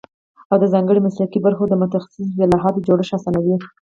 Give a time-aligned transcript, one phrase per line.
[0.51, 3.55] او د ځانګړو مسلکي برخو د متخصصو اصطلاحاتو جوړښت اسانوي